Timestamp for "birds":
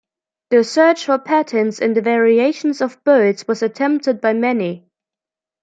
3.03-3.47